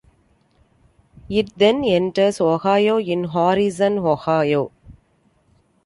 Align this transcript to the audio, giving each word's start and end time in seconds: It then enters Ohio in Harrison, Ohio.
It 1.29 1.55
then 1.59 1.83
enters 1.83 2.41
Ohio 2.41 2.97
in 2.97 3.25
Harrison, 3.25 3.99
Ohio. 3.99 4.71